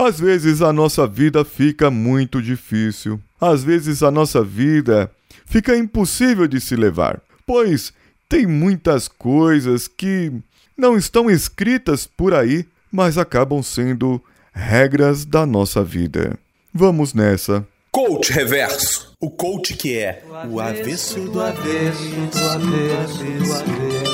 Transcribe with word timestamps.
Às 0.00 0.18
vezes 0.18 0.62
a 0.62 0.72
nossa 0.72 1.06
vida 1.06 1.44
fica 1.44 1.90
muito 1.90 2.40
difícil. 2.40 3.20
Às 3.38 3.62
vezes 3.62 4.02
a 4.02 4.10
nossa 4.10 4.42
vida 4.42 5.10
fica 5.44 5.76
impossível 5.76 6.48
de 6.48 6.58
se 6.58 6.74
levar, 6.74 7.20
pois 7.46 7.92
tem 8.26 8.46
muitas 8.46 9.08
coisas 9.08 9.86
que 9.86 10.32
não 10.74 10.96
estão 10.96 11.30
escritas 11.30 12.06
por 12.06 12.32
aí, 12.32 12.64
mas 12.90 13.18
acabam 13.18 13.62
sendo 13.62 14.18
regras 14.54 15.26
da 15.26 15.44
nossa 15.44 15.84
vida. 15.84 16.38
Vamos 16.72 17.12
nessa. 17.12 17.66
Coach 17.92 18.32
Reverso. 18.32 19.14
O 19.20 19.30
coach 19.30 19.74
que 19.74 19.98
é 19.98 20.24
o 20.48 20.58
avesso 20.60 21.20
do 21.28 21.42
avesso 21.42 22.08
do 22.32 22.48
avesso 22.48 23.24
do 23.24 23.52
avesso. 23.52 24.10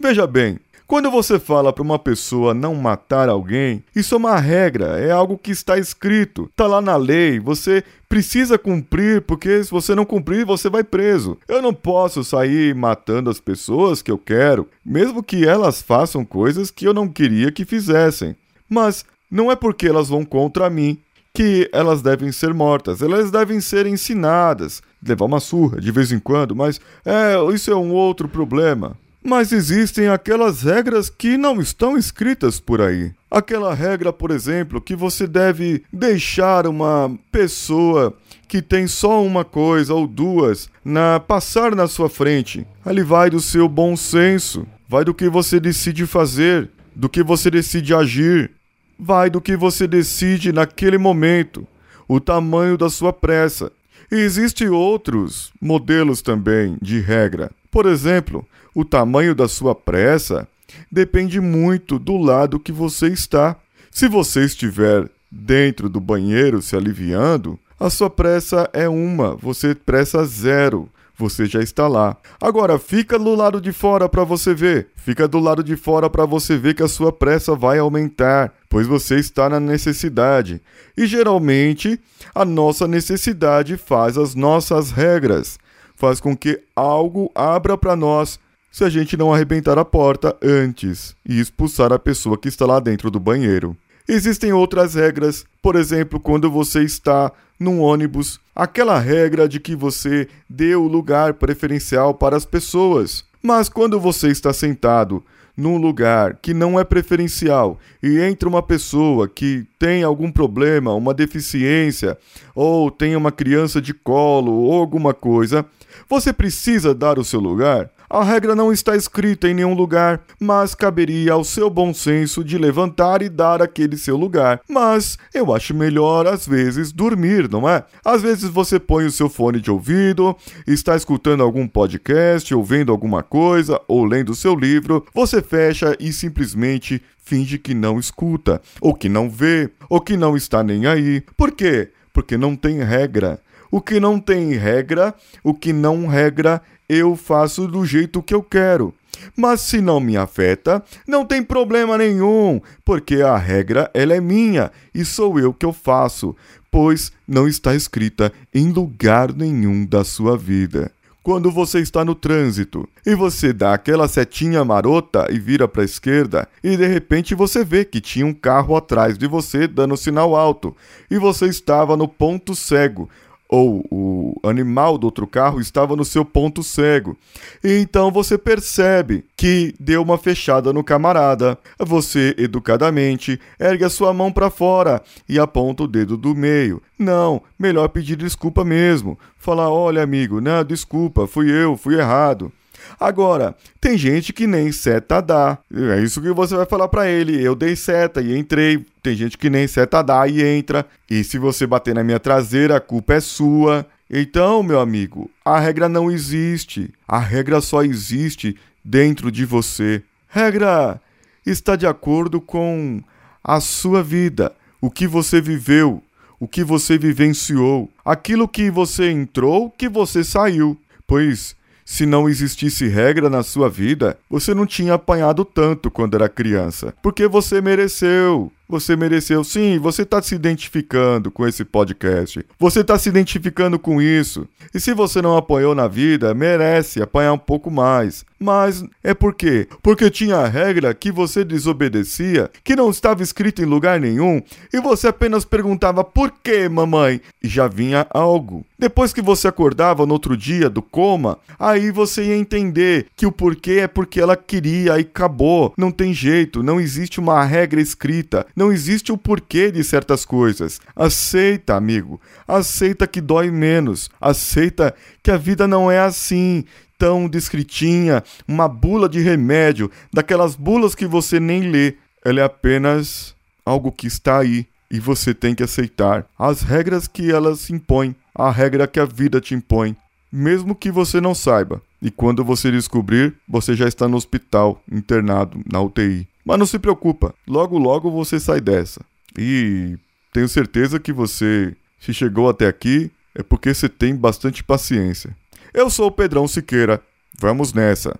Veja 0.00 0.26
bem, 0.26 0.58
quando 0.92 1.10
você 1.10 1.38
fala 1.38 1.72
para 1.72 1.82
uma 1.82 1.98
pessoa 1.98 2.52
não 2.52 2.74
matar 2.74 3.26
alguém, 3.26 3.82
isso 3.96 4.14
é 4.14 4.18
uma 4.18 4.36
regra, 4.36 5.00
é 5.00 5.10
algo 5.10 5.38
que 5.38 5.50
está 5.50 5.78
escrito, 5.78 6.50
está 6.50 6.66
lá 6.66 6.82
na 6.82 6.96
lei, 6.96 7.40
você 7.40 7.82
precisa 8.10 8.58
cumprir, 8.58 9.22
porque 9.22 9.64
se 9.64 9.70
você 9.70 9.94
não 9.94 10.04
cumprir, 10.04 10.44
você 10.44 10.68
vai 10.68 10.84
preso. 10.84 11.38
Eu 11.48 11.62
não 11.62 11.72
posso 11.72 12.22
sair 12.22 12.74
matando 12.74 13.30
as 13.30 13.40
pessoas 13.40 14.02
que 14.02 14.10
eu 14.10 14.18
quero, 14.18 14.68
mesmo 14.84 15.22
que 15.22 15.46
elas 15.46 15.80
façam 15.80 16.26
coisas 16.26 16.70
que 16.70 16.86
eu 16.86 16.92
não 16.92 17.08
queria 17.08 17.50
que 17.50 17.64
fizessem. 17.64 18.36
Mas 18.68 19.02
não 19.30 19.50
é 19.50 19.56
porque 19.56 19.86
elas 19.86 20.10
vão 20.10 20.26
contra 20.26 20.68
mim 20.68 20.98
que 21.32 21.70
elas 21.72 22.02
devem 22.02 22.30
ser 22.30 22.52
mortas, 22.52 23.00
elas 23.00 23.30
devem 23.30 23.62
ser 23.62 23.86
ensinadas, 23.86 24.82
levar 25.02 25.24
uma 25.24 25.40
surra 25.40 25.80
de 25.80 25.90
vez 25.90 26.12
em 26.12 26.18
quando, 26.18 26.54
mas 26.54 26.78
é, 27.02 27.34
isso 27.54 27.70
é 27.70 27.76
um 27.76 27.92
outro 27.92 28.28
problema. 28.28 28.94
Mas 29.24 29.52
existem 29.52 30.08
aquelas 30.08 30.62
regras 30.62 31.08
que 31.08 31.36
não 31.36 31.60
estão 31.60 31.96
escritas 31.96 32.58
por 32.58 32.80
aí. 32.80 33.12
Aquela 33.30 33.72
regra, 33.72 34.12
por 34.12 34.30
exemplo, 34.30 34.80
que 34.80 34.96
você 34.96 35.26
deve 35.26 35.84
deixar 35.92 36.66
uma 36.66 37.16
pessoa 37.30 38.16
que 38.48 38.60
tem 38.60 38.86
só 38.86 39.24
uma 39.24 39.44
coisa 39.44 39.94
ou 39.94 40.06
duas 40.06 40.68
na 40.84 41.20
passar 41.20 41.74
na 41.74 41.86
sua 41.86 42.10
frente. 42.10 42.66
Ali 42.84 43.02
vai 43.02 43.30
do 43.30 43.40
seu 43.40 43.68
bom 43.68 43.96
senso, 43.96 44.66
vai 44.88 45.04
do 45.04 45.14
que 45.14 45.28
você 45.28 45.60
decide 45.60 46.04
fazer, 46.04 46.68
do 46.94 47.08
que 47.08 47.22
você 47.22 47.50
decide 47.50 47.94
agir, 47.94 48.50
vai 48.98 49.30
do 49.30 49.40
que 49.40 49.56
você 49.56 49.86
decide 49.86 50.52
naquele 50.52 50.98
momento, 50.98 51.66
o 52.06 52.20
tamanho 52.20 52.76
da 52.76 52.90
sua 52.90 53.12
pressa. 53.12 53.72
E 54.10 54.16
existem 54.16 54.68
outros 54.68 55.50
modelos 55.60 56.20
também 56.20 56.76
de 56.82 57.00
regra. 57.00 57.50
Por 57.72 57.86
exemplo, 57.86 58.46
o 58.74 58.84
tamanho 58.84 59.34
da 59.34 59.48
sua 59.48 59.74
pressa 59.74 60.46
depende 60.90 61.40
muito 61.40 61.98
do 61.98 62.18
lado 62.18 62.60
que 62.60 62.70
você 62.70 63.08
está. 63.08 63.56
Se 63.90 64.08
você 64.08 64.44
estiver 64.44 65.10
dentro 65.30 65.88
do 65.88 65.98
banheiro 65.98 66.60
se 66.60 66.76
aliviando, 66.76 67.58
a 67.80 67.88
sua 67.88 68.10
pressa 68.10 68.68
é 68.74 68.86
uma, 68.86 69.34
você 69.36 69.74
pressa 69.74 70.22
zero. 70.26 70.88
Você 71.16 71.46
já 71.46 71.62
está 71.62 71.86
lá. 71.88 72.16
Agora 72.40 72.78
fica 72.78 73.18
do 73.18 73.34
lado 73.34 73.60
de 73.60 73.70
fora 73.72 74.08
para 74.08 74.24
você 74.24 74.52
ver. 74.54 74.88
Fica 74.96 75.28
do 75.28 75.38
lado 75.38 75.62
de 75.62 75.76
fora 75.76 76.10
para 76.10 76.24
você 76.24 76.56
ver 76.56 76.74
que 76.74 76.82
a 76.82 76.88
sua 76.88 77.12
pressa 77.12 77.54
vai 77.54 77.78
aumentar, 77.78 78.52
pois 78.68 78.86
você 78.86 79.16
está 79.16 79.48
na 79.48 79.60
necessidade. 79.60 80.60
E 80.96 81.06
geralmente, 81.06 82.00
a 82.34 82.44
nossa 82.44 82.88
necessidade 82.88 83.76
faz 83.76 84.18
as 84.18 84.34
nossas 84.34 84.90
regras, 84.90 85.58
faz 86.02 86.18
com 86.18 86.36
que 86.36 86.60
algo 86.74 87.30
abra 87.32 87.78
para 87.78 87.94
nós 87.94 88.36
se 88.72 88.82
a 88.82 88.88
gente 88.88 89.16
não 89.16 89.32
arrebentar 89.32 89.78
a 89.78 89.84
porta 89.84 90.36
antes 90.42 91.14
e 91.24 91.38
expulsar 91.38 91.92
a 91.92 91.98
pessoa 91.98 92.36
que 92.36 92.48
está 92.48 92.66
lá 92.66 92.80
dentro 92.80 93.08
do 93.08 93.20
banheiro. 93.20 93.76
Existem 94.08 94.52
outras 94.52 94.94
regras, 94.94 95.44
por 95.62 95.76
exemplo, 95.76 96.18
quando 96.18 96.50
você 96.50 96.82
está 96.82 97.30
num 97.56 97.80
ônibus, 97.80 98.40
aquela 98.52 98.98
regra 98.98 99.48
de 99.48 99.60
que 99.60 99.76
você 99.76 100.26
dê 100.50 100.74
o 100.74 100.88
lugar 100.88 101.34
preferencial 101.34 102.12
para 102.12 102.36
as 102.36 102.44
pessoas. 102.44 103.24
Mas 103.40 103.68
quando 103.68 104.00
você 104.00 104.26
está 104.26 104.52
sentado 104.52 105.22
num 105.56 105.76
lugar 105.76 106.38
que 106.42 106.52
não 106.52 106.80
é 106.80 106.84
preferencial 106.84 107.78
e 108.02 108.18
entra 108.18 108.48
uma 108.48 108.62
pessoa 108.62 109.28
que 109.28 109.64
tem 109.78 110.02
algum 110.02 110.32
problema, 110.32 110.94
uma 110.94 111.14
deficiência, 111.14 112.18
ou 112.54 112.90
tem 112.90 113.14
uma 113.14 113.30
criança 113.30 113.80
de 113.80 113.94
colo 113.94 114.52
ou 114.52 114.80
alguma 114.80 115.14
coisa, 115.14 115.64
você 116.08 116.32
precisa 116.32 116.94
dar 116.94 117.18
o 117.18 117.24
seu 117.24 117.40
lugar? 117.40 117.90
A 118.12 118.22
regra 118.22 118.54
não 118.54 118.70
está 118.70 118.94
escrita 118.94 119.48
em 119.48 119.54
nenhum 119.54 119.72
lugar, 119.72 120.20
mas 120.38 120.74
caberia 120.74 121.32
ao 121.32 121.42
seu 121.42 121.70
bom 121.70 121.94
senso 121.94 122.44
de 122.44 122.58
levantar 122.58 123.22
e 123.22 123.30
dar 123.30 123.62
aquele 123.62 123.96
seu 123.96 124.18
lugar. 124.18 124.60
Mas 124.68 125.16
eu 125.32 125.50
acho 125.54 125.74
melhor, 125.74 126.26
às 126.26 126.46
vezes, 126.46 126.92
dormir, 126.92 127.48
não 127.48 127.66
é? 127.66 127.82
Às 128.04 128.20
vezes 128.20 128.50
você 128.50 128.78
põe 128.78 129.06
o 129.06 129.10
seu 129.10 129.30
fone 129.30 129.62
de 129.62 129.70
ouvido, 129.70 130.36
está 130.66 130.94
escutando 130.94 131.42
algum 131.42 131.66
podcast, 131.66 132.54
ou 132.54 132.62
vendo 132.62 132.92
alguma 132.92 133.22
coisa, 133.22 133.80
ou 133.88 134.04
lendo 134.04 134.34
seu 134.34 134.54
livro, 134.54 135.06
você 135.14 135.40
fecha 135.40 135.96
e 135.98 136.12
simplesmente 136.12 137.02
finge 137.24 137.56
que 137.56 137.72
não 137.72 137.98
escuta, 137.98 138.60
ou 138.78 138.92
que 138.92 139.08
não 139.08 139.30
vê, 139.30 139.70
ou 139.88 140.02
que 140.02 140.18
não 140.18 140.36
está 140.36 140.62
nem 140.62 140.86
aí. 140.86 141.22
Por 141.34 141.50
quê? 141.50 141.88
Porque 142.12 142.36
não 142.36 142.54
tem 142.54 142.82
regra. 142.82 143.40
O 143.72 143.80
que 143.80 143.98
não 143.98 144.20
tem 144.20 144.52
regra, 144.52 145.14
o 145.42 145.54
que 145.54 145.72
não 145.72 146.06
regra, 146.06 146.60
eu 146.86 147.16
faço 147.16 147.66
do 147.66 147.86
jeito 147.86 148.22
que 148.22 148.34
eu 148.34 148.42
quero. 148.42 148.92
Mas 149.34 149.62
se 149.62 149.80
não 149.80 149.98
me 149.98 150.14
afeta, 150.14 150.84
não 151.08 151.24
tem 151.24 151.42
problema 151.42 151.96
nenhum, 151.96 152.60
porque 152.84 153.22
a 153.22 153.34
regra 153.38 153.90
ela 153.94 154.14
é 154.14 154.20
minha 154.20 154.70
e 154.94 155.06
sou 155.06 155.40
eu 155.40 155.54
que 155.54 155.64
eu 155.64 155.72
faço, 155.72 156.36
pois 156.70 157.12
não 157.26 157.48
está 157.48 157.74
escrita 157.74 158.30
em 158.54 158.70
lugar 158.70 159.32
nenhum 159.32 159.86
da 159.86 160.04
sua 160.04 160.36
vida. 160.36 160.92
Quando 161.22 161.50
você 161.50 161.78
está 161.78 162.04
no 162.04 162.14
trânsito 162.14 162.86
e 163.06 163.14
você 163.14 163.54
dá 163.54 163.72
aquela 163.72 164.06
setinha 164.06 164.62
marota 164.66 165.28
e 165.30 165.38
vira 165.38 165.66
para 165.66 165.80
a 165.80 165.86
esquerda, 165.86 166.46
e 166.62 166.76
de 166.76 166.86
repente 166.86 167.34
você 167.34 167.64
vê 167.64 167.86
que 167.86 168.02
tinha 168.02 168.26
um 168.26 168.34
carro 168.34 168.76
atrás 168.76 169.16
de 169.16 169.26
você 169.26 169.66
dando 169.66 169.96
sinal 169.96 170.36
alto, 170.36 170.76
e 171.10 171.16
você 171.16 171.46
estava 171.46 171.96
no 171.96 172.06
ponto 172.06 172.54
cego, 172.54 173.08
ou 173.52 173.84
o 173.90 174.34
animal 174.48 174.96
do 174.96 175.04
outro 175.04 175.26
carro 175.26 175.60
estava 175.60 175.94
no 175.94 176.06
seu 176.06 176.24
ponto 176.24 176.62
cego. 176.62 177.18
E 177.62 177.80
então 177.80 178.10
você 178.10 178.38
percebe 178.38 179.26
que 179.36 179.74
deu 179.78 180.00
uma 180.00 180.16
fechada 180.16 180.72
no 180.72 180.82
camarada. 180.82 181.58
Você, 181.78 182.34
educadamente, 182.38 183.38
ergue 183.60 183.84
a 183.84 183.90
sua 183.90 184.14
mão 184.14 184.32
para 184.32 184.48
fora 184.48 185.02
e 185.28 185.38
aponta 185.38 185.82
o 185.82 185.86
dedo 185.86 186.16
do 186.16 186.34
meio. 186.34 186.80
Não, 186.98 187.42
melhor 187.58 187.88
pedir 187.88 188.16
desculpa 188.16 188.64
mesmo. 188.64 189.18
Falar: 189.36 189.68
olha, 189.68 190.02
amigo, 190.02 190.40
não, 190.40 190.64
desculpa, 190.64 191.26
fui 191.26 191.50
eu, 191.50 191.76
fui 191.76 191.98
errado. 191.98 192.50
Agora, 192.98 193.54
tem 193.80 193.96
gente 193.96 194.32
que 194.32 194.46
nem 194.46 194.70
seta 194.72 195.20
dá. 195.20 195.58
É 195.74 196.00
isso 196.00 196.20
que 196.20 196.32
você 196.32 196.56
vai 196.56 196.66
falar 196.66 196.88
para 196.88 197.08
ele. 197.08 197.42
Eu 197.42 197.54
dei 197.54 197.76
seta 197.76 198.20
e 198.20 198.36
entrei. 198.36 198.84
Tem 199.02 199.14
gente 199.14 199.36
que 199.36 199.50
nem 199.50 199.66
seta 199.66 200.02
dá 200.02 200.26
e 200.26 200.42
entra. 200.42 200.86
E 201.10 201.24
se 201.24 201.38
você 201.38 201.66
bater 201.66 201.94
na 201.94 202.04
minha 202.04 202.20
traseira, 202.20 202.76
a 202.76 202.80
culpa 202.80 203.14
é 203.14 203.20
sua. 203.20 203.86
Então, 204.10 204.62
meu 204.62 204.78
amigo, 204.80 205.30
a 205.44 205.58
regra 205.58 205.88
não 205.88 206.10
existe. 206.10 206.92
A 207.08 207.18
regra 207.18 207.60
só 207.60 207.82
existe 207.82 208.56
dentro 208.84 209.30
de 209.30 209.44
você. 209.44 210.02
Regra 210.28 211.00
está 211.46 211.76
de 211.76 211.86
acordo 211.86 212.40
com 212.40 213.02
a 213.42 213.60
sua 213.60 214.02
vida, 214.02 214.52
o 214.80 214.90
que 214.90 215.06
você 215.06 215.40
viveu, 215.40 216.02
o 216.38 216.46
que 216.46 216.62
você 216.62 216.96
vivenciou, 216.96 217.90
aquilo 218.04 218.48
que 218.48 218.70
você 218.70 219.10
entrou, 219.10 219.70
que 219.70 219.88
você 219.88 220.22
saiu. 220.22 220.78
Pois 221.06 221.56
se 221.92 222.06
não 222.06 222.26
existisse 222.26 222.88
regra 222.88 223.28
na 223.28 223.42
sua 223.42 223.68
vida, 223.68 224.16
você 224.30 224.54
não 224.54 224.64
tinha 224.64 224.94
apanhado 224.94 225.44
tanto 225.44 225.90
quando 225.90 226.14
era 226.14 226.26
criança. 226.26 226.94
Porque 227.02 227.28
você 227.28 227.60
mereceu. 227.60 228.50
Você 228.72 228.96
mereceu. 228.96 229.44
Sim, 229.44 229.78
você 229.78 230.00
está 230.00 230.22
se 230.22 230.34
identificando 230.34 231.30
com 231.30 231.46
esse 231.46 231.62
podcast. 231.62 232.42
Você 232.58 232.80
está 232.80 232.98
se 232.98 233.06
identificando 233.06 233.78
com 233.78 234.00
isso. 234.00 234.48
E 234.72 234.80
se 234.80 234.94
você 234.94 235.20
não 235.20 235.36
apanhou 235.36 235.74
na 235.74 235.86
vida, 235.86 236.32
merece 236.32 237.02
apanhar 237.02 237.34
um 237.34 237.38
pouco 237.38 237.70
mais. 237.70 238.24
Mas 238.42 238.82
é 239.04 239.14
por 239.14 239.34
quê? 239.34 239.68
Porque 239.82 240.10
tinha 240.10 240.38
a 240.38 240.48
regra 240.48 240.92
que 240.92 241.12
você 241.12 241.44
desobedecia, 241.44 242.50
que 242.64 242.74
não 242.74 242.90
estava 242.90 243.22
escrita 243.22 243.62
em 243.62 243.66
lugar 243.66 244.00
nenhum, 244.00 244.42
e 244.72 244.80
você 244.80 245.06
apenas 245.06 245.44
perguntava 245.44 246.02
por 246.02 246.32
quê, 246.42 246.68
mamãe? 246.68 247.20
E 247.40 247.48
já 247.48 247.68
vinha 247.68 248.04
algo. 248.10 248.66
Depois 248.76 249.12
que 249.12 249.22
você 249.22 249.46
acordava 249.46 250.04
no 250.04 250.12
outro 250.12 250.36
dia 250.36 250.68
do 250.68 250.82
coma, 250.82 251.38
aí 251.56 251.92
você 251.92 252.24
ia 252.24 252.36
entender 252.36 253.06
que 253.14 253.26
o 253.26 253.30
porquê 253.30 253.82
é 253.82 253.86
porque 253.86 254.20
ela 254.20 254.36
queria 254.36 254.98
e 254.98 255.02
acabou. 255.02 255.72
Não 255.76 255.92
tem 255.92 256.12
jeito, 256.12 256.64
não 256.64 256.80
existe 256.80 257.20
uma 257.20 257.44
regra 257.44 257.80
escrita, 257.80 258.44
existe 258.70 259.10
o 259.10 259.16
porquê 259.16 259.72
de 259.72 259.82
certas 259.82 260.24
coisas. 260.24 260.80
Aceita, 260.94 261.74
amigo. 261.74 262.20
Aceita 262.46 263.06
que 263.06 263.20
dói 263.20 263.50
menos. 263.50 264.10
Aceita 264.20 264.94
que 265.22 265.30
a 265.30 265.36
vida 265.36 265.66
não 265.66 265.90
é 265.90 265.98
assim 265.98 266.64
tão 267.02 267.28
descritinha, 267.28 268.22
uma 268.46 268.68
bula 268.68 269.08
de 269.08 269.20
remédio, 269.20 269.90
daquelas 270.12 270.54
bulas 270.54 270.94
que 270.94 271.04
você 271.04 271.40
nem 271.40 271.68
lê. 271.68 271.96
ela 272.24 272.38
é 272.38 272.44
apenas 272.44 273.34
algo 273.66 273.90
que 273.90 274.06
está 274.06 274.38
aí 274.38 274.68
e 274.88 275.00
você 275.00 275.34
tem 275.34 275.52
que 275.52 275.64
aceitar 275.64 276.24
as 276.38 276.62
regras 276.62 277.08
que 277.08 277.32
elas 277.32 277.70
impõem, 277.70 278.14
a 278.32 278.52
regra 278.52 278.86
que 278.86 279.00
a 279.00 279.04
vida 279.04 279.40
te 279.40 279.52
impõe, 279.52 279.96
mesmo 280.30 280.76
que 280.76 280.92
você 280.92 281.20
não 281.20 281.34
saiba. 281.34 281.82
E 282.00 282.08
quando 282.08 282.44
você 282.44 282.70
descobrir, 282.70 283.34
você 283.48 283.74
já 283.74 283.88
está 283.88 284.06
no 284.06 284.16
hospital, 284.16 284.80
internado, 284.90 285.60
na 285.70 285.80
UTI. 285.80 286.28
Mas 286.44 286.58
não 286.58 286.66
se 286.66 286.78
preocupa, 286.78 287.34
logo 287.46 287.78
logo 287.78 288.10
você 288.10 288.40
sai 288.40 288.60
dessa. 288.60 289.00
E 289.38 289.96
tenho 290.32 290.48
certeza 290.48 290.98
que 290.98 291.12
você, 291.12 291.74
se 292.00 292.12
chegou 292.12 292.48
até 292.48 292.66
aqui, 292.66 293.10
é 293.34 293.42
porque 293.42 293.72
você 293.72 293.88
tem 293.88 294.14
bastante 294.14 294.62
paciência. 294.62 295.36
Eu 295.72 295.88
sou 295.88 296.08
o 296.08 296.12
Pedrão 296.12 296.46
Siqueira. 296.46 297.00
Vamos 297.38 297.72
nessa. 297.72 298.18